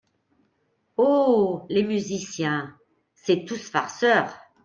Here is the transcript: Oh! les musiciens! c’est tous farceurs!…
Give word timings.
Oh! 0.97 1.67
les 1.69 1.83
musiciens! 1.83 2.73
c’est 3.13 3.45
tous 3.45 3.69
farceurs!… 3.69 4.33